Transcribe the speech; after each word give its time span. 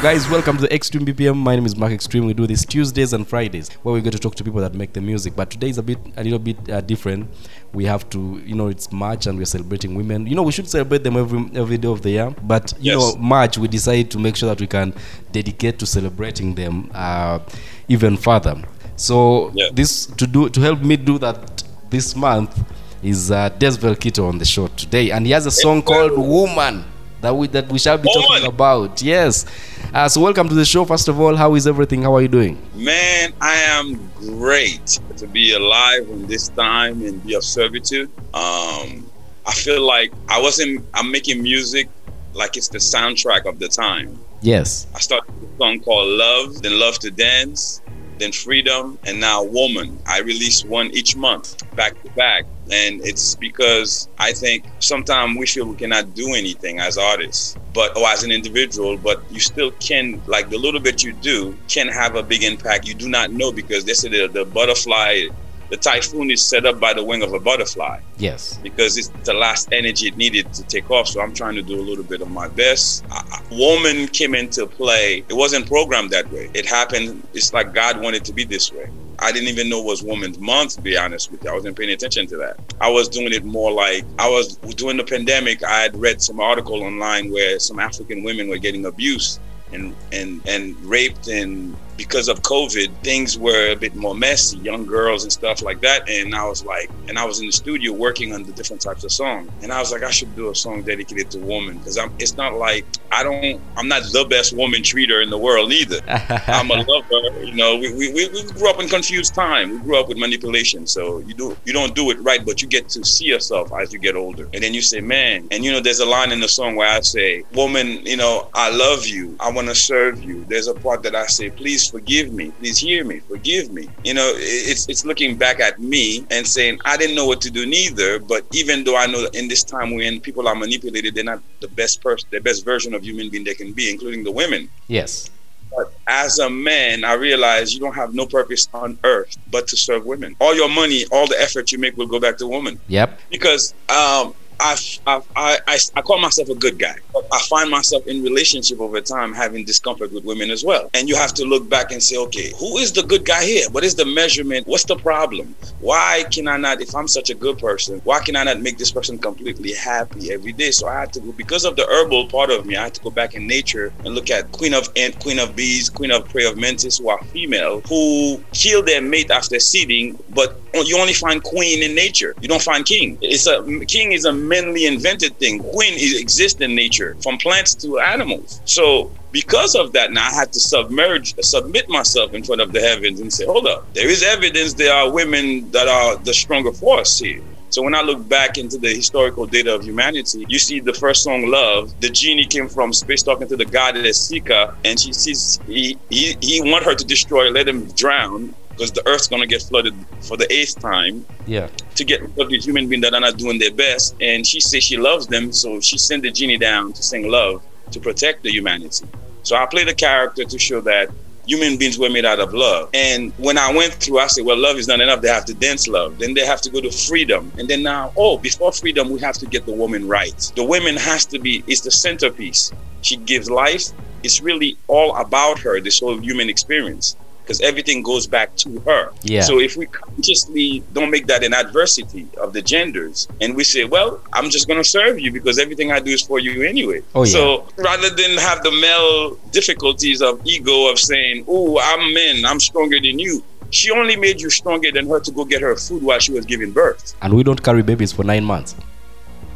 Guys, 0.05 0.30
welcome 0.30 0.55
to 0.58 0.62
the 0.62 0.68
Xtreme 0.68 1.04
BPM. 1.08 1.36
My 1.36 1.55
name 1.55 1.66
is 1.66 1.76
Mark 1.76 1.91
Xtreme. 1.91 2.27
We 2.27 2.36
do 2.36 2.46
this 2.46 2.63
Tuesdays 2.63 3.12
and 3.13 3.27
Fridays 3.27 3.72
where 3.82 3.91
we 3.96 4.02
get 4.02 4.12
to 4.12 4.20
talk 4.20 4.36
to 4.36 4.44
people 4.44 4.62
that 4.62 4.76
make 4.76 4.94
the 4.94 5.02
music. 5.02 5.36
But 5.36 5.50
today 5.50 5.70
is 5.70 5.80
a 5.80 5.82
bit, 5.82 5.98
a 6.16 6.23
little 6.23 6.38
bit 6.38 6.58
uh, 6.70 6.82
different. 6.82 7.27
We 7.73 7.86
have 7.86 8.08
to, 8.12 8.40
you 8.46 8.54
know, 8.54 8.68
it's 8.68 8.91
March 8.91 9.26
and 9.26 9.36
we're 9.36 9.46
celebrating 9.46 9.96
women. 9.96 10.27
You 10.27 10.36
know, 10.36 10.44
we 10.44 10.52
should 10.52 10.70
celebrate 10.70 11.04
them 11.04 11.18
every 11.18 11.49
every 11.60 11.80
day 11.80 11.88
of 11.88 12.04
the 12.04 12.12
year. 12.12 12.30
But 12.44 12.71
you 12.80 12.91
Yes. 12.91 13.15
know, 13.15 13.20
March 13.20 13.57
we 13.57 13.68
decided 13.68 14.12
to 14.12 14.20
make 14.20 14.35
sure 14.35 14.48
that 14.48 14.62
we 14.62 14.68
can 14.68 14.93
dedicate 15.32 15.80
to 15.80 15.88
celebrating 15.88 16.54
them 16.54 16.91
uh, 16.93 17.40
even 17.87 18.15
further. 18.15 18.62
So 18.98 19.49
Yeah. 19.55 19.70
this 19.74 20.05
to 20.05 20.27
do 20.27 20.49
to 20.49 20.62
help 20.62 20.84
me 20.84 20.98
do 20.98 21.18
that 21.18 21.63
this 21.90 22.15
month 22.15 22.63
is 23.02 23.32
uh, 23.32 23.49
Dezvelkito 23.58 24.27
on 24.30 24.37
the 24.37 24.46
show 24.46 24.68
today, 24.68 25.10
and 25.10 25.26
he 25.26 25.32
has 25.32 25.48
a 25.48 25.52
song 25.52 25.82
called 25.82 26.15
"Woman." 26.15 26.84
That 27.26 27.34
we, 27.34 27.48
that 27.48 27.68
we 27.70 27.79
shall 27.79 27.98
be 27.98 28.07
talking 28.13 28.43
Woman. 28.43 28.45
about. 28.45 29.01
Yes. 29.01 29.48
Uh, 29.91 30.07
so 30.07 30.21
welcome 30.21 30.48
to 30.48 30.54
the 30.54 30.63
show. 30.63 30.85
First 30.85 31.07
of 31.07 31.20
all, 31.20 31.35
how 31.35 31.55
is 31.55 31.65
everything? 31.65 32.04
How 32.04 32.13
are 32.15 32.21
you 32.21 32.27
doing? 32.27 32.62
Man, 32.76 33.34
I 33.41 33.55
am 33.55 34.12
great 34.20 34.99
to 35.18 35.26
be 35.26 35.55
alive 35.55 36.07
in 36.07 36.27
this 36.27 36.49
time 36.49 37.03
and 37.03 37.23
be 37.26 37.34
of 37.34 37.43
servitude. 37.43 38.12
Um, 38.35 39.09
I 39.43 39.53
feel 39.55 39.81
like 39.81 40.13
I 40.29 40.40
wasn't. 40.40 40.85
I'm 40.93 41.09
making 41.09 41.41
music 41.41 41.90
like 42.35 42.57
it's 42.57 42.68
the 42.68 42.77
soundtrack 42.77 43.48
of 43.48 43.57
the 43.57 43.70
time. 43.70 44.20
Yes. 44.41 44.85
I 44.93 44.99
started 44.99 45.34
with 45.41 45.49
a 45.49 45.57
song 45.57 45.79
called 45.79 46.09
Love, 46.09 46.62
then 46.62 46.79
Love 46.79 46.99
to 46.99 47.09
Dance, 47.09 47.81
then 48.20 48.31
Freedom, 48.34 48.99
and 49.07 49.20
now 49.20 49.41
Woman. 49.41 49.98
I 50.05 50.20
release 50.20 50.63
one 50.63 50.91
each 50.91 51.15
month, 51.15 51.57
back 51.76 51.99
to 52.03 52.09
back. 52.12 52.46
And 52.71 52.99
it's 53.05 53.35
because 53.35 54.10
I 54.18 54.32
think 54.32 54.66
sometimes 54.80 55.38
we 55.38 55.46
feel 55.46 55.66
we 55.68 55.76
cannot 55.76 56.16
do 56.16 56.34
anything 56.34 56.80
as 56.80 56.98
artists, 56.98 57.55
but 57.74 57.96
or 57.96 58.08
as 58.08 58.24
an 58.24 58.32
individual, 58.32 58.98
but 58.98 59.21
you 59.32 59.40
still 59.40 59.71
can, 59.80 60.21
like 60.26 60.49
the 60.49 60.58
little 60.58 60.80
bit 60.80 61.04
you 61.04 61.13
do, 61.13 61.55
can 61.68 61.88
have 61.88 62.16
a 62.16 62.24
big 62.24 62.43
impact. 62.43 62.88
You 62.88 62.96
do 62.96 63.08
not 63.08 63.32
know 63.32 63.52
because 63.52 63.86
they 63.86 63.93
say 63.93 64.09
the, 64.09 64.28
the 64.28 64.46
butterfly, 64.46 65.28
the 65.69 65.78
typhoon 65.78 66.30
is 66.31 66.44
set 66.44 66.66
up 66.66 66.80
by 66.80 66.94
the 66.94 67.03
wing 67.03 67.22
of 67.24 67.34
a 67.34 67.40
butterfly 67.40 68.00
Yes. 68.18 68.59
because 68.62 68.97
it's 68.97 69.09
the 69.24 69.34
last 69.34 69.69
energy 69.72 70.08
it 70.08 70.16
needed 70.18 70.52
to 70.53 70.63
take 70.63 70.90
off. 70.91 71.08
So 71.08 71.22
I'm 71.22 71.34
trying 71.34 71.56
to 71.56 71.63
do 71.63 71.80
a 71.80 71.81
little 71.81 72.03
bit 72.03 72.22
of 72.22 72.30
my 72.31 72.47
best. 72.47 73.03
I, 73.12 73.24
I- 73.31 73.41
woman 73.56 74.08
came 74.08 74.34
into 74.36 74.66
play. 74.68 75.24
It 75.30 75.34
wasn't 75.36 75.68
programmed 75.68 76.12
that 76.12 76.31
way. 76.31 76.50
It 76.53 76.66
happened. 76.66 77.28
It's 77.34 77.53
like 77.53 77.74
God 77.74 78.02
wanted 78.02 78.26
to 78.26 78.34
be 78.34 78.44
this 78.44 78.72
way. 78.72 78.90
I 79.20 79.31
didn't 79.31 79.50
even 79.50 79.70
know 79.70 79.81
was 79.81 80.03
Women's 80.03 80.40
Month, 80.40 80.76
to 80.76 80.81
be 80.81 80.98
honest 80.98 81.31
with 81.31 81.44
you. 81.44 81.50
I 81.50 81.53
wasn't 81.53 81.78
paying 81.78 81.92
attention 81.92 82.28
to 82.28 82.38
that. 82.38 82.58
I 82.81 82.90
was 82.90 83.08
doing 83.08 83.34
it 83.34 83.44
more 83.44 83.72
like 83.72 84.03
I 84.20 84.30
was 84.30 84.58
during 84.58 84.98
the 84.98 85.03
pandemic. 85.03 85.64
I 85.64 85.81
had 85.81 85.96
read 85.96 86.22
some 86.22 86.40
article 86.40 86.84
online 86.84 87.31
where 87.31 87.59
some 87.59 87.80
African 87.80 88.24
women 88.24 88.50
were 88.50 88.58
getting 88.58 88.86
abused 88.86 89.40
and 89.72 89.96
and 90.12 90.42
and 90.48 90.76
raped 90.84 91.28
and 91.28 91.76
because 91.98 92.28
of 92.28 92.42
COVID, 92.42 92.92
things 93.04 93.38
were 93.38 93.72
a 93.72 93.76
bit 93.76 93.96
more 93.96 94.16
messy, 94.16 94.58
young 94.58 94.86
girls 94.86 95.24
and 95.24 95.32
stuff 95.32 95.62
like 95.62 95.82
that. 95.82 96.10
And 96.10 96.36
I 96.36 96.46
was 96.48 96.66
like, 96.66 96.90
and 97.08 97.18
I 97.18 97.26
was 97.26 97.40
in 97.40 97.48
the 97.48 97.52
studio 97.52 97.94
working 97.94 98.34
on 98.34 98.44
the 98.44 98.52
different 98.52 98.82
types 98.82 99.04
of 99.04 99.12
songs. 99.12 99.50
And 99.62 99.72
I 99.72 99.80
was 99.80 99.92
like, 99.92 100.04
I 100.04 100.12
should 100.12 100.36
do 100.36 100.50
a 100.50 100.56
song 100.56 100.84
dedicated 100.84 101.32
to 101.32 101.40
women 101.40 101.78
because 101.78 101.98
I'm. 101.98 102.14
It's 102.20 102.38
not 102.38 102.54
like 102.54 102.86
I 103.12 103.24
don't. 103.24 103.62
I'm 103.78 103.88
not 103.88 104.04
the 104.12 104.26
best 104.26 104.54
woman 104.54 104.82
treater 104.82 105.24
in 105.24 105.30
the 105.30 105.38
world 105.38 105.72
either. 105.72 106.00
I'm 106.48 106.70
a 106.72 106.76
lover. 106.76 107.44
You 107.44 107.54
know, 107.54 107.78
we, 107.78 107.94
we, 107.94 108.12
we 108.12 108.44
grew 108.54 108.70
up 108.70 108.80
in 108.80 108.88
confused 108.90 109.34
time. 109.34 109.72
We 109.72 109.80
grew 109.80 110.00
up 110.00 110.08
with 110.08 110.18
manipulation. 110.18 110.88
So 110.88 111.20
you 111.20 111.34
do 111.34 111.58
you 111.66 111.74
don't 111.74 111.96
do 111.96 112.12
it 112.12 112.20
right, 112.20 112.46
but 112.46 112.62
you 112.62 112.68
get 112.68 112.90
to 112.90 113.04
see 113.06 113.26
yourself 113.26 113.72
as 113.74 113.94
you 113.94 114.00
get 114.00 114.16
older. 114.16 114.50
And 114.54 114.64
then 114.64 114.74
you 114.74 114.82
say, 114.82 115.02
man. 115.02 115.48
And 115.52 115.64
you 115.64 115.72
know, 115.72 115.80
there's 115.80 116.00
a 116.00 116.06
line 116.06 116.32
in 116.32 116.40
the 116.40 116.48
song 116.48 116.76
where 116.76 116.90
I 116.90 117.00
say, 117.02 117.44
woman, 117.54 118.06
you 118.06 118.18
know, 118.18 118.50
I 118.54 118.70
love 118.70 119.06
you. 119.06 119.36
I 119.40 119.52
want 119.52 119.68
to 119.68 119.76
serve 119.76 120.24
you. 120.24 120.46
There's 120.46 120.68
a 120.68 120.74
part 120.74 121.04
that 121.04 121.16
I 121.16 121.26
say, 121.28 121.50
please 121.50 121.84
forgive 121.90 122.34
me. 122.34 122.51
Please 122.59 122.78
hear 122.78 123.03
me. 123.06 123.19
Forgive 123.19 123.72
me. 123.72 123.90
You 124.03 124.13
know, 124.13 124.31
it's 124.35 124.88
it's 124.90 125.06
looking 125.06 125.38
back 125.38 125.59
at 125.59 125.79
me 125.79 126.25
and 126.31 126.46
saying 126.46 126.79
I 126.85 126.97
didn't 126.97 127.16
know 127.16 127.25
what 127.25 127.41
to 127.41 127.51
do 127.51 127.66
neither. 127.66 128.19
But 128.19 128.46
even 128.53 128.84
though 128.84 128.97
I 128.97 129.06
know 129.06 129.22
that 129.23 129.35
in 129.35 129.47
this 129.47 129.63
time 129.63 129.96
when 129.96 130.19
people 130.22 130.47
are 130.47 130.56
manipulated, 130.56 131.16
they're 131.16 131.23
not 131.23 131.41
the 131.59 131.68
best 131.69 132.01
person, 132.01 132.28
the 132.31 132.41
best 132.41 132.66
version 132.66 132.94
of 132.94 133.03
human 133.03 133.29
being 133.29 133.44
they 133.44 133.56
can 133.56 133.73
be, 133.73 133.90
including 133.90 134.23
the 134.23 134.31
women. 134.31 134.69
Yes. 134.88 135.29
But 135.75 135.94
as 136.07 136.40
a 136.40 136.50
man, 136.50 137.03
I 137.03 137.13
realize 137.13 137.73
you 137.73 137.79
don't 137.79 137.96
have 137.96 138.13
no 138.13 138.25
purpose 138.25 138.69
on 138.73 138.97
earth 139.03 139.38
but 139.52 139.67
to 139.67 139.78
serve 139.78 140.06
women. 140.06 140.35
All 140.40 140.56
your 140.56 140.69
money, 140.69 141.06
all 141.12 141.28
the 141.28 141.40
effort 141.41 141.72
you 141.72 141.79
make 141.79 141.97
will 141.97 142.07
go 142.07 142.19
back 142.19 142.38
to 142.38 142.47
women. 142.47 142.79
Yep. 142.88 143.19
Because 143.29 143.73
um, 143.90 144.34
I, 144.66 145.22
I, 145.36 145.59
I, 145.68 145.78
I, 145.96 146.02
call 146.02 146.20
myself 146.20 146.50
a 146.50 146.56
good 146.56 146.80
guy. 146.80 146.96
I 147.31 147.40
find 147.42 147.70
myself 147.70 148.08
in 148.08 148.24
relationship 148.24 148.80
over 148.80 149.00
time 149.00 149.31
having 149.34 149.64
discomfort 149.64 150.12
with 150.12 150.26
women 150.26 150.50
as 150.50 150.64
well. 150.64 150.90
And 150.96 151.08
you 151.08 151.16
have 151.16 151.34
to 151.36 151.46
look 151.46 151.70
back 151.70 151.92
and 151.92 152.02
say, 152.02 152.18
okay, 152.18 152.52
who 152.58 152.78
is 152.78 152.92
the 152.92 153.03
good 153.03 153.26
guy 153.26 153.44
here? 153.44 153.70
What 153.70 153.84
is 153.84 153.94
the 153.94 154.06
measurement? 154.06 154.66
What's 154.66 154.86
the 154.86 154.96
problem? 154.96 155.56
Why 155.81 156.26
can 156.31 156.48
I 156.48 156.58
not, 156.58 156.81
if 156.81 156.96
I'm 156.96 157.08
such 157.08 157.30
a 157.30 157.36
good 157.36 157.59
person, 157.59 158.02
why 158.06 158.22
can 158.22 158.36
I 158.36 158.44
not 158.44 158.59
make 158.62 158.80
this 158.80 158.92
person 158.92 159.20
completely 159.20 159.74
happy 159.74 160.31
every 160.31 160.53
day? 160.53 160.72
So 160.72 160.88
I 160.88 161.00
had 161.00 161.14
to 161.14 161.20
go, 161.20 161.32
because 161.32 161.64
of 161.64 161.76
the 161.76 161.86
herbal 161.86 162.28
part 162.28 162.50
of 162.50 162.66
me, 162.66 162.76
I 162.76 162.86
had 162.86 162.96
to 162.96 163.02
go 163.02 163.12
back 163.12 163.36
in 163.36 163.46
nature 163.46 163.94
and 164.03 164.16
look 164.16 164.32
at 164.32 164.52
queen 164.52 164.74
of 164.74 164.90
ant, 164.96 165.20
queen 165.20 165.38
of 165.38 165.56
bees, 165.56 165.90
queen 165.90 166.09
of 166.09 166.28
prey 166.28 166.46
of 166.46 166.58
mantis, 166.58 166.97
who 166.97 167.09
are 167.09 167.24
female, 167.26 167.82
who 167.82 168.44
kill 168.52 168.82
their 168.82 169.02
mate 169.02 169.30
after 169.30 169.59
seeding, 169.59 170.18
but 170.34 170.59
you 170.84 170.97
only 171.00 171.13
find 171.13 171.44
queen 171.44 171.84
in 171.84 171.96
nature. 171.96 172.36
You 172.41 172.47
don't 172.47 172.62
find 172.62 172.86
king. 172.86 173.18
It's 173.22 173.47
a 173.47 173.63
king 173.86 174.12
is 174.12 174.25
a 174.25 174.34
mainly 174.34 174.86
invented 174.86 175.38
thing. 175.38 175.59
Queen 175.59 175.94
is, 175.94 176.19
exists 176.19 176.62
in 176.62 176.75
nature, 176.75 177.16
from 177.22 177.38
plants 177.38 177.75
to 177.75 178.00
animals. 178.00 178.62
So 178.66 179.12
because 179.31 179.75
of 179.75 179.94
that, 179.94 180.12
now 180.12 180.28
I 180.28 180.34
had 180.34 180.53
to 180.53 180.59
submerge, 180.59 181.35
submit 181.41 181.90
myself 181.90 182.34
in 182.34 182.44
front 182.44 182.62
of 182.62 182.72
the 182.72 182.80
heavens 182.80 183.19
and 183.19 183.31
say, 183.31 183.46
hold 183.46 183.68
up, 183.68 183.94
there 183.94 184.09
is 184.09 184.24
evidence 184.24 184.74
there 184.74 184.94
are 184.94 185.12
women 185.12 185.69
that 185.72 185.88
are 185.88 186.16
the 186.18 186.34
stronger 186.34 186.72
force 186.72 187.19
here. 187.19 187.41
So 187.69 187.81
when 187.81 187.94
I 187.94 188.02
look 188.02 188.28
back 188.30 188.58
into 188.58 188.78
the 188.78 188.94
historical 188.94 189.46
data 189.46 189.75
of 189.75 189.84
humanity, 189.84 190.46
you 190.47 190.59
see 190.59 190.80
the 190.80 190.94
first 190.94 191.24
song, 191.24 191.47
"Love." 191.47 191.94
The 192.00 192.09
genie 192.09 192.46
came 192.46 192.69
from 192.69 192.94
space 192.94 193.22
talking 193.22 193.50
to 193.50 193.58
the 193.58 193.66
goddess 193.66 194.18
Sika, 194.18 194.78
and 194.85 194.97
she 194.97 195.12
sees 195.12 195.59
he 195.68 195.97
he, 196.09 196.38
he 196.41 196.62
want 196.62 196.85
her 196.85 196.96
to 196.96 197.03
destroy, 197.03 197.50
let 197.50 197.68
him 197.68 197.91
drown, 197.91 198.56
because 198.75 198.91
the 198.91 199.08
earth's 199.08 199.28
gonna 199.28 199.47
get 199.47 199.62
flooded 199.62 199.94
for 200.22 200.38
the 200.38 200.52
eighth 200.53 200.80
time 200.80 201.25
Yeah. 201.47 201.68
to 201.96 202.03
get 202.03 202.22
rid 202.22 202.38
of 202.40 202.50
these 202.50 202.66
human 202.66 202.88
beings 202.88 203.03
that 203.03 203.13
are 203.13 203.19
not 203.19 203.38
doing 203.38 203.58
their 203.59 203.72
best. 203.72 204.16
And 204.19 204.46
she 204.46 204.59
says 204.59 204.84
she 204.84 204.97
loves 204.97 205.28
them, 205.28 205.52
so 205.52 205.79
she 205.79 205.97
sent 205.97 206.23
the 206.23 206.32
genie 206.32 206.58
down 206.58 206.94
to 206.94 207.03
sing 207.03 207.29
love 207.29 207.61
to 207.91 208.00
protect 208.00 208.44
the 208.44 208.52
humanity. 208.52 209.05
So 209.44 209.55
I 209.55 209.66
played 209.67 209.88
a 209.88 209.94
character 209.94 210.44
to 210.44 210.59
show 210.59 210.82
that 210.82 211.09
human 211.47 211.78
beings 211.78 212.00
were 212.00 212.09
made 212.09 212.26
out 212.26 212.40
of 212.40 212.53
love. 212.55 212.90
And 212.96 213.32
when 213.38 213.58
I 213.58 213.72
went 213.72 213.94
through, 213.94 214.17
I 214.17 214.26
said, 214.28 214.44
well, 214.44 214.58
love 214.58 214.78
is 214.78 214.88
not 214.88 215.00
enough. 215.00 215.22
They 215.22 215.28
have 215.28 215.46
to 215.46 215.53
dance 215.53 215.88
love. 215.88 216.17
Then 216.17 216.34
they 216.34 216.44
have 216.46 216.59
to 216.61 216.72
go 216.72 216.82
to 216.82 216.90
freedom. 216.90 217.52
And 217.59 217.67
then 217.67 217.84
now, 217.84 218.11
oh, 218.17 218.40
before 218.40 218.72
freedom, 218.72 219.11
we 219.11 219.20
have 219.20 219.38
to 219.38 219.46
get 219.46 219.67
the 219.67 219.72
woman 219.72 220.08
right. 220.08 220.52
The 220.55 220.64
woman 220.64 220.96
has 220.97 221.26
to 221.28 221.38
be, 221.38 221.64
is 221.67 221.82
the 221.82 221.91
centerpiece. 221.91 222.72
She 223.03 223.17
gives 223.17 223.50
life. 223.50 223.90
It's 224.23 224.41
really 224.41 224.76
all 224.88 225.16
about 225.17 225.59
her, 225.59 225.79
this 225.79 226.00
whole 226.00 226.17
human 226.17 226.50
experience. 226.50 227.16
Because 227.46 227.62
everything 227.62 228.02
goes 228.02 228.26
back 228.26 228.56
to 228.58 228.80
her. 228.88 229.12
Yeah. 229.22 229.42
So 229.42 229.59
if 229.59 229.78
we 229.78 229.86
consciously 229.86 230.84
don't 230.94 231.12
make 231.12 231.28
that 231.28 231.44
an 231.44 231.53
adversity 231.53 232.28
of 232.38 232.53
the 232.53 232.62
genders, 232.62 233.28
and 233.40 233.56
we 233.56 233.64
say, 233.64 233.84
"Well, 233.86 234.20
I'm 234.34 234.50
just 234.50 234.66
going 234.68 234.82
to 234.82 234.90
serve 234.97 235.20
you 235.20 235.32
because 235.32 235.59
everything 235.59 235.92
I 235.92 236.00
do 236.00 236.12
is 236.12 236.24
for 236.24 236.40
you 236.40 236.64
anyway." 236.64 237.03
Oh, 237.14 237.24
yeah. 237.24 237.32
So 237.32 237.68
rather 237.78 238.09
than 238.09 238.32
have 238.38 238.64
the 238.64 238.72
male 238.72 239.36
difficulties 239.52 240.24
of 240.24 240.42
ego 240.44 240.90
of 240.92 240.97
saying, 240.97 241.46
"Oh, 241.47 241.80
I'm 241.80 242.14
men, 242.14 242.46
I'm 242.46 242.59
stronger 242.59 243.00
than 243.00 243.20
you," 243.20 243.44
she 243.70 243.91
only 243.91 244.16
made 244.16 244.41
you 244.41 244.50
stronger 244.50 244.91
than 244.91 245.08
her 245.09 245.20
to 245.20 245.32
go 245.32 245.46
get 245.46 245.62
her 245.62 245.76
food 245.76 246.02
while 246.02 246.20
she 246.20 246.32
was 246.32 246.46
giving 246.46 246.72
birth. 246.72 247.14
And 247.22 247.34
we 247.36 247.44
don't 247.44 247.62
carry 247.62 247.84
babies 247.84 248.12
for 248.12 248.24
nine 248.24 248.44
months. 248.44 248.76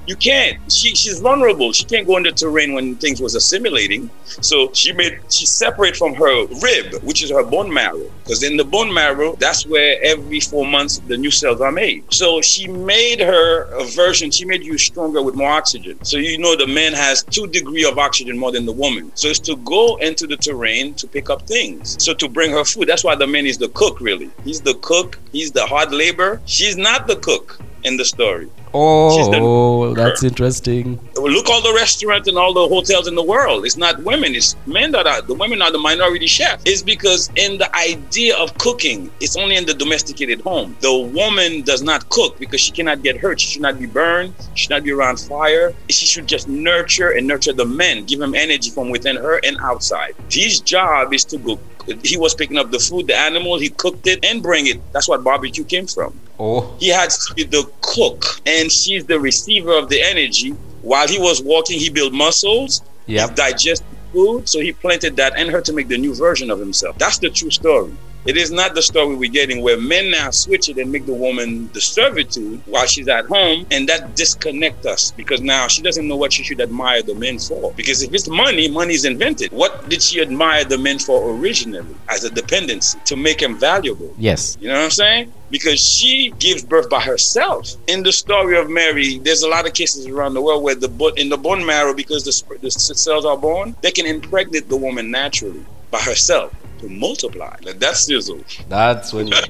You 0.10 0.16
can't. 0.16 0.58
She 0.72 0.96
she's 0.96 1.20
vulnerable. 1.20 1.72
She 1.72 1.84
can't 1.84 2.08
go 2.08 2.18
in 2.18 2.24
the 2.24 2.32
terrain 2.32 2.74
when 2.74 2.96
things 2.96 3.22
was 3.22 3.36
assimilating. 3.36 4.10
So 4.42 4.74
she 4.74 4.92
made 4.92 5.20
she 5.30 5.46
separate 5.46 5.96
from 5.96 6.16
her 6.16 6.48
rib, 6.64 6.96
which 7.04 7.22
is 7.22 7.30
her 7.30 7.44
bone 7.44 7.72
marrow. 7.72 8.10
Because 8.24 8.42
in 8.42 8.58
the 8.58 8.64
bone 8.64 8.92
marrow, 8.92 9.36
that's 9.36 9.68
where 9.68 10.02
every 10.02 10.40
four 10.40 10.66
months 10.66 10.98
the 11.08 11.16
new 11.16 11.30
cells 11.30 11.62
are 11.62 11.72
made. 11.72 12.12
So 12.12 12.42
she 12.42 12.68
made 12.68 13.20
her 13.20 13.66
a 13.66 13.84
version. 13.84 14.32
She 14.32 14.46
made 14.46 14.64
you 14.64 14.80
stronger 14.80 15.22
with 15.22 15.36
more 15.36 15.52
oxygen. 15.52 16.04
So 16.04 16.18
you 16.18 16.40
know 16.40 16.56
the 16.56 16.66
man 16.66 16.94
has 16.94 17.22
two 17.22 17.46
degree 17.46 17.86
of 17.86 18.00
oxygen 18.00 18.36
more 18.36 18.52
than 18.52 18.66
the 18.66 18.78
woman. 18.84 19.12
So 19.14 19.28
it's 19.28 19.38
to 19.42 19.58
go 19.58 19.98
into 19.98 20.26
the 20.26 20.38
terrain 20.38 20.96
to 20.96 21.06
pick 21.08 21.30
up 21.30 21.44
things. 21.44 22.04
So 22.04 22.16
to 22.16 22.28
bring 22.28 22.50
her 22.50 22.66
food. 22.66 22.88
That's 22.90 23.04
why 23.04 23.14
the 23.14 23.28
man 23.28 23.46
is 23.46 23.60
the 23.60 23.70
cook. 23.70 24.02
Really, 24.02 24.32
he's 24.44 24.62
the 24.62 24.74
cook. 24.82 25.20
He's 25.32 25.52
the 25.52 25.68
hard 25.68 25.92
labor. 25.92 26.42
She's 26.46 26.78
not 26.78 27.06
the 27.06 27.18
cook 27.18 27.60
in 27.84 27.98
the 27.98 28.06
story. 28.06 28.50
Oh, 28.74 29.94
that's 29.96 30.24
interesting. 30.24 31.00
Look 31.22 31.50
all 31.50 31.62
the 31.62 31.74
restaurants 31.74 32.28
and 32.28 32.38
all 32.38 32.54
the 32.54 32.68
hotels 32.68 33.08
in 33.08 33.16
the 33.16 33.24
world. 33.24 33.66
It's 33.66 33.78
not 33.78 34.02
women. 34.04 34.36
It's 34.36 34.56
men 34.66 34.92
that 34.92 35.08
are 35.08 35.22
the 35.22 35.34
women 35.34 35.62
are 35.62 35.72
the 35.72 35.78
minority 35.78 36.28
chef. 36.28 36.62
It's 36.66 36.82
because 36.82 37.30
in 37.36 37.58
the 37.58 37.74
idea 37.76 38.38
of 38.38 38.58
cooking, 38.58 39.12
it's 39.20 39.36
only 39.36 39.56
in 39.56 39.66
the 39.66 39.74
domesticated 39.74 40.42
home. 40.42 40.78
The 40.80 40.98
woman 40.98 41.62
does 41.62 41.82
not 41.82 42.10
cook 42.10 42.40
because 42.40 42.62
she 42.62 42.72
cannot 42.72 43.04
get 43.04 43.18
hurt. 43.18 43.40
She 43.40 43.52
should 43.52 43.62
not 43.62 43.80
be 43.80 43.86
burned. 43.86 44.34
She 44.56 44.64
should 44.64 44.72
not 44.72 44.84
be 44.84 44.92
around 44.92 45.20
fire. 45.20 45.74
She 45.90 46.06
should 46.06 46.28
just 46.28 46.48
nurture 46.48 47.12
and 47.12 47.28
nurture 47.28 47.54
the 47.54 47.66
men, 47.66 48.06
give 48.06 48.20
them 48.20 48.36
energy 48.36 48.70
from 48.70 48.90
within 48.90 49.16
her 49.16 49.40
and 49.44 49.58
outside. 49.62 50.16
His 50.30 50.60
job 50.60 51.14
is 51.14 51.26
to 51.26 51.38
go 51.38 51.60
he 52.04 52.18
was 52.18 52.36
picking 52.36 52.58
up 52.58 52.72
the 52.72 52.80
food, 52.80 53.08
the 53.08 53.16
animal, 53.16 53.58
he 53.58 53.70
cooked 53.70 54.06
it 54.08 54.24
and 54.24 54.44
bring 54.44 54.68
it. 54.68 54.80
That's 54.92 55.08
what 55.08 55.24
barbecue 55.24 55.64
came 55.64 55.88
from. 55.88 56.20
Oh. 56.40 56.76
He 56.80 56.90
had 56.90 57.10
to 57.10 57.34
be 57.34 57.44
the 57.44 57.70
cook, 57.82 58.24
and 58.46 58.72
she's 58.72 59.06
the 59.06 59.20
receiver 59.20 59.78
of 59.78 59.90
the 59.90 60.02
energy. 60.02 60.56
While 60.82 61.08
he 61.08 61.20
was 61.20 61.42
walking, 61.42 61.80
he 61.80 61.90
built 61.90 62.14
muscles. 62.14 62.82
Yep. 63.08 63.30
He 63.30 63.36
digested 63.36 63.88
food, 64.14 64.48
so 64.48 64.60
he 64.60 64.72
planted 64.72 65.16
that 65.18 65.38
in 65.38 65.50
her 65.50 65.62
to 65.62 65.74
make 65.74 65.88
the 65.88 65.98
new 65.98 66.16
version 66.16 66.50
of 66.50 66.60
himself. 66.60 66.98
That's 66.98 67.18
the 67.20 67.30
true 67.30 67.52
story. 67.52 67.92
It 68.30 68.38
is 68.38 68.52
not 68.52 68.76
the 68.76 68.84
story 68.84 69.16
we're 69.16 69.32
getting 69.32 69.64
where 69.64 69.82
men 69.82 70.12
now 70.12 70.30
switch 70.30 70.70
it 70.70 70.78
and 70.78 70.92
make 70.92 71.08
the 71.08 71.16
woman 71.16 71.68
the 71.74 71.82
servitude 71.82 72.62
while 72.68 72.86
she's 72.86 73.08
at 73.08 73.26
home, 73.26 73.66
and 73.72 73.90
that 73.90 74.16
disconnect 74.16 74.86
us 74.86 75.10
because 75.10 75.42
now 75.42 75.68
she 75.68 75.82
doesn't 75.82 76.08
know 76.08 76.16
what 76.16 76.32
she 76.32 76.44
should 76.44 76.62
admire 76.62 77.02
the 77.02 77.16
men 77.16 77.40
for. 77.40 77.74
Because 77.74 78.04
if 78.04 78.14
it's 78.14 78.28
money, 78.28 78.68
money 78.68 78.94
is 78.94 79.04
invented. 79.04 79.52
What 79.52 79.90
did 79.90 80.04
she 80.04 80.22
admire 80.22 80.64
the 80.64 80.78
men 80.78 81.00
for 81.00 81.32
originally 81.38 81.96
as 82.08 82.24
a 82.24 82.30
dependency 82.30 83.00
to 83.06 83.16
make 83.16 83.42
him 83.42 83.58
valuable? 83.58 84.14
Yes. 84.20 84.60
You 84.62 84.68
know 84.68 84.76
what 84.76 84.84
I'm 84.84 84.92
saying? 84.92 85.34
Because 85.50 85.80
she 85.80 86.32
gives 86.38 86.64
birth 86.64 86.88
by 86.88 87.02
herself. 87.02 87.74
In 87.88 88.04
the 88.04 88.14
story 88.14 88.60
of 88.60 88.70
Mary, 88.70 89.18
there's 89.18 89.42
a 89.42 89.50
lot 89.50 89.66
of 89.66 89.74
cases 89.74 90.06
around 90.06 90.36
the 90.36 90.42
world 90.44 90.62
where 90.62 90.76
the 90.76 90.88
bo- 90.88 91.16
in 91.18 91.30
the 91.30 91.38
bone 91.38 91.66
marrow, 91.66 91.96
because 91.96 92.24
the, 92.26 92.58
the 92.60 92.70
cells 92.70 93.26
are 93.26 93.38
born, 93.38 93.76
they 93.82 93.90
can 93.90 94.06
impregnate 94.06 94.70
the 94.70 94.78
woman 94.78 95.10
naturally 95.10 95.66
by 95.90 96.00
herself 96.00 96.54
to 96.80 96.90
multiply. 96.90 97.56
Like 97.62 97.80
that's 97.80 98.06
sizzle. 98.06 98.44
That's 98.68 99.14
when 99.14 99.28
you. 99.28 99.36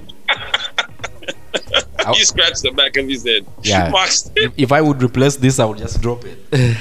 he 2.13 2.23
scratched 2.23 2.61
the 2.63 2.71
back 2.71 2.97
of 2.97 3.07
his 3.07 3.25
head. 3.25 3.45
Yeah. 3.63 3.91
If, 4.35 4.53
if 4.57 4.71
I 4.71 4.81
would 4.81 5.01
replace 5.01 5.35
this, 5.35 5.59
I 5.59 5.65
would 5.65 5.77
just 5.77 6.01
drop 6.01 6.23
it. 6.25 6.37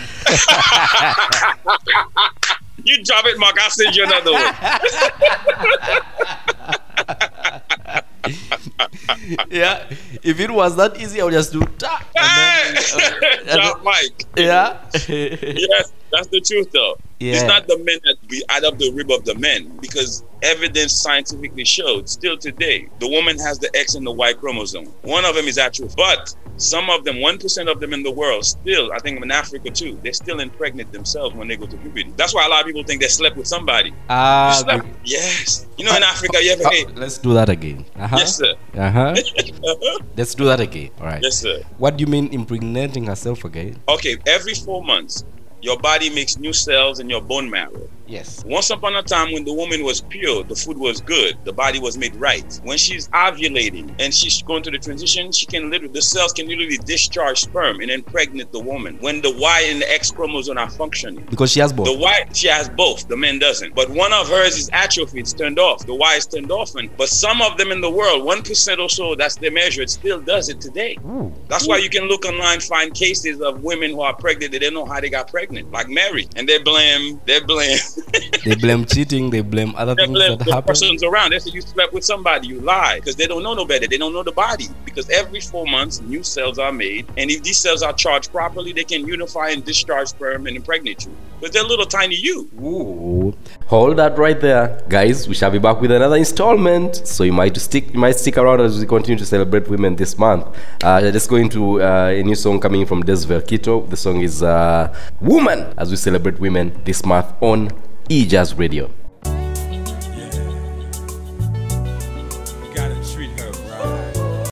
you 2.84 3.02
drop 3.04 3.24
it, 3.26 3.38
Mark. 3.38 3.56
I'll 3.60 3.70
send 3.70 3.94
you 3.96 4.04
another 4.04 4.32
one. 4.32 4.42
yeah. 9.50 9.84
If 10.22 10.40
it 10.40 10.50
was 10.50 10.76
that 10.76 11.00
easy, 11.00 11.20
I 11.20 11.24
would 11.24 11.32
just 11.32 11.52
do 11.52 11.60
ta. 11.78 12.02
and 12.16 12.76
then- 12.76 13.48
uh, 13.48 13.54
drop 13.56 13.82
Mike. 13.84 14.24
yeah. 14.36 14.78
Yes, 15.08 15.92
that's 16.12 16.28
the 16.28 16.40
truth, 16.40 16.70
though. 16.72 16.96
Yeah. 17.20 17.34
It's 17.34 17.42
not 17.44 17.66
the 17.66 17.78
men 17.78 17.98
that 18.04 18.16
we 18.30 18.42
out 18.48 18.64
of 18.64 18.78
the 18.78 18.92
rib 18.92 19.10
of 19.10 19.24
the 19.24 19.34
men 19.34 19.76
because 19.80 20.22
evidence 20.42 20.92
scientifically 20.92 21.64
showed 21.64 22.08
still 22.08 22.38
today 22.38 22.88
the 23.00 23.08
woman 23.08 23.36
has 23.40 23.58
the 23.58 23.68
X 23.76 23.96
and 23.96 24.06
the 24.06 24.12
Y 24.12 24.32
chromosome. 24.34 24.84
One 25.02 25.24
of 25.24 25.34
them 25.34 25.46
is 25.46 25.58
actual, 25.58 25.90
but 25.96 26.32
some 26.58 26.90
of 26.90 27.04
them, 27.04 27.16
1% 27.16 27.70
of 27.70 27.80
them 27.80 27.92
in 27.92 28.02
the 28.04 28.10
world, 28.10 28.44
still, 28.44 28.92
I 28.92 28.98
think 29.00 29.20
in 29.20 29.30
Africa 29.32 29.70
too, 29.70 29.98
they 30.02 30.12
still 30.12 30.38
impregnate 30.38 30.92
themselves 30.92 31.34
when 31.34 31.48
they 31.48 31.56
go 31.56 31.66
to 31.66 31.76
puberty. 31.76 32.12
That's 32.16 32.34
why 32.34 32.46
a 32.46 32.48
lot 32.48 32.60
of 32.60 32.66
people 32.66 32.84
think 32.84 33.00
they 33.00 33.08
slept 33.08 33.36
with 33.36 33.46
somebody. 33.48 33.92
Ah, 34.08 34.60
slept- 34.62 34.86
yes. 35.04 35.66
You 35.76 35.84
know, 35.86 35.96
in 35.96 36.02
Africa, 36.02 36.38
you 36.40 36.52
ever 36.52 36.66
uh, 36.66 36.70
hey, 36.70 36.84
let's 36.94 37.18
do 37.18 37.34
that 37.34 37.48
again. 37.48 37.84
Uh-huh. 37.96 38.16
Yes, 38.18 38.36
sir. 38.36 38.54
Uh-huh. 38.74 39.14
Let's 40.16 40.34
do 40.34 40.44
that 40.46 40.60
again. 40.60 40.90
All 41.00 41.06
right. 41.06 41.22
Yes, 41.22 41.38
sir. 41.38 41.62
What 41.78 41.96
do 41.96 42.02
you 42.02 42.06
mean 42.10 42.28
impregnating 42.32 43.06
herself 43.06 43.44
again? 43.44 43.80
Okay, 43.88 44.16
every 44.26 44.54
four 44.54 44.82
months, 44.82 45.24
your 45.62 45.78
body 45.80 46.10
makes 46.10 46.38
new 46.38 46.52
cells 46.52 47.00
in 47.00 47.08
your 47.10 47.22
bone 47.22 47.50
marrow. 47.50 47.88
Yes. 48.08 48.42
Once 48.46 48.70
upon 48.70 48.96
a 48.96 49.02
time, 49.02 49.32
when 49.32 49.44
the 49.44 49.52
woman 49.52 49.84
was 49.84 50.00
pure, 50.00 50.42
the 50.42 50.54
food 50.56 50.78
was 50.78 51.00
good, 51.02 51.36
the 51.44 51.52
body 51.52 51.78
was 51.78 51.98
made 51.98 52.14
right. 52.16 52.58
When 52.64 52.78
she's 52.78 53.06
ovulating 53.08 53.94
and 53.98 54.14
she's 54.14 54.40
going 54.42 54.62
through 54.62 54.72
the 54.72 54.78
transition, 54.78 55.30
she 55.30 55.44
can 55.46 55.68
literally, 55.70 55.92
the 55.92 56.00
cells 56.02 56.32
can 56.32 56.48
literally 56.48 56.78
discharge 56.78 57.40
sperm 57.40 57.80
and 57.80 57.90
impregnate 57.90 58.50
the 58.50 58.60
woman. 58.60 58.96
When 59.00 59.20
the 59.20 59.34
Y 59.38 59.66
and 59.70 59.82
the 59.82 59.92
X 59.92 60.10
chromosome 60.10 60.56
are 60.56 60.70
functioning, 60.70 61.26
Because 61.28 61.52
she 61.52 61.60
has 61.60 61.72
both. 61.72 61.86
the 61.86 61.98
Y, 61.98 62.28
she 62.32 62.48
has 62.48 62.68
both. 62.70 63.06
The 63.08 63.16
man 63.16 63.38
doesn't. 63.38 63.74
But 63.74 63.90
one 63.90 64.12
of 64.14 64.28
hers 64.28 64.56
is 64.56 64.70
atrophy. 64.72 65.20
It's 65.20 65.34
turned 65.34 65.58
off. 65.58 65.84
The 65.86 65.94
Y 65.94 66.14
is 66.14 66.26
turned 66.26 66.50
off. 66.50 66.74
And, 66.76 66.94
but 66.96 67.10
some 67.10 67.42
of 67.42 67.58
them 67.58 67.70
in 67.70 67.82
the 67.82 67.90
world, 67.90 68.22
1% 68.22 68.78
or 68.78 68.88
so, 68.88 69.14
that's 69.16 69.36
the 69.36 69.50
measure, 69.50 69.82
it 69.82 69.90
still 69.90 70.20
does 70.20 70.48
it 70.48 70.60
today. 70.62 70.96
Ooh. 71.04 71.32
That's 71.48 71.68
why 71.68 71.76
you 71.78 71.90
can 71.90 72.04
look 72.04 72.24
online, 72.24 72.60
find 72.60 72.94
cases 72.94 73.40
of 73.42 73.62
women 73.62 73.90
who 73.90 74.00
are 74.00 74.14
pregnant. 74.14 74.52
They 74.52 74.58
don't 74.58 74.74
know 74.74 74.86
how 74.86 74.98
they 75.00 75.10
got 75.10 75.28
pregnant, 75.30 75.70
like 75.72 75.88
Mary. 75.88 76.26
And 76.36 76.48
they 76.48 76.58
blame, 76.58 77.20
they 77.26 77.40
blame, 77.40 77.78
they 78.44 78.54
blame 78.54 78.84
cheating. 78.84 79.30
They 79.30 79.40
blame 79.40 79.74
other 79.76 79.94
they 79.94 80.04
things 80.04 80.16
blame 80.16 80.38
that 80.38 80.44
the 80.44 80.52
happen. 80.52 80.68
persons 80.68 81.02
around. 81.02 81.32
They 81.32 81.38
say 81.38 81.50
you 81.50 81.60
slept 81.60 81.92
with 81.92 82.04
somebody, 82.04 82.48
you 82.48 82.60
lie. 82.60 83.00
Because 83.00 83.16
they 83.16 83.26
don't 83.26 83.42
know 83.42 83.54
no 83.54 83.64
better. 83.64 83.86
They 83.86 83.98
don't 83.98 84.12
know 84.12 84.22
the 84.22 84.32
body. 84.32 84.68
Because 84.84 85.08
every 85.10 85.40
four 85.40 85.66
months, 85.66 86.00
new 86.00 86.22
cells 86.22 86.58
are 86.58 86.72
made. 86.72 87.06
And 87.16 87.30
if 87.30 87.42
these 87.42 87.58
cells 87.58 87.82
are 87.82 87.92
charged 87.92 88.32
properly, 88.32 88.72
they 88.72 88.84
can 88.84 89.06
unify 89.06 89.50
and 89.50 89.64
discharge 89.64 90.08
sperm 90.08 90.46
and 90.46 90.56
impregnate 90.56 91.04
you. 91.04 91.14
But 91.40 91.52
they're 91.52 91.62
little 91.62 91.86
tiny 91.86 92.16
you. 92.16 92.50
Ooh. 92.60 93.36
Hold 93.66 93.98
that 93.98 94.18
right 94.18 94.40
there, 94.40 94.82
guys. 94.88 95.28
We 95.28 95.34
shall 95.34 95.50
be 95.50 95.58
back 95.58 95.80
with 95.80 95.92
another 95.92 96.16
installment. 96.16 96.96
So 97.06 97.22
you 97.22 97.32
might 97.32 97.56
stick, 97.58 97.92
you 97.94 98.00
might 98.00 98.16
stick 98.16 98.36
around 98.38 98.60
as 98.60 98.78
we 98.78 98.86
continue 98.86 99.18
to 99.18 99.26
celebrate 99.26 99.68
women 99.68 99.94
this 99.94 100.18
month. 100.18 100.46
Uh, 100.82 101.00
let's 101.02 101.26
go 101.26 101.36
into 101.36 101.80
uh, 101.80 102.06
a 102.08 102.22
new 102.22 102.34
song 102.34 102.58
coming 102.58 102.86
from 102.86 103.04
Dezvelkito. 103.04 103.88
The 103.88 103.96
song 103.96 104.20
is 104.20 104.42
uh, 104.42 104.92
"Woman" 105.20 105.72
as 105.76 105.90
we 105.90 105.96
celebrate 105.96 106.40
women 106.40 106.80
this 106.84 107.04
month 107.04 107.32
on 107.40 107.70
eJazz 108.10 108.54
Radio. 108.58 109.07